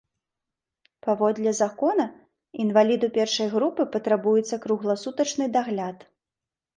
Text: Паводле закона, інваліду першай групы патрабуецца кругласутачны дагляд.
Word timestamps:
Паводле 1.07 1.51
закона, 1.57 2.05
інваліду 2.63 3.09
першай 3.17 3.47
групы 3.55 3.85
патрабуецца 3.97 4.59
кругласутачны 4.65 5.45
дагляд. 5.59 5.97